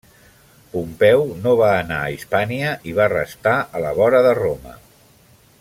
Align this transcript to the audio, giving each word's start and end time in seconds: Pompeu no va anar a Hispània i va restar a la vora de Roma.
Pompeu 0.71 1.25
no 1.43 1.53
va 1.59 1.69
anar 1.83 1.99
a 2.05 2.09
Hispània 2.15 2.73
i 2.93 2.97
va 3.01 3.09
restar 3.15 3.57
a 3.61 3.85
la 3.87 3.95
vora 4.03 4.27
de 4.31 4.37
Roma. 4.45 4.79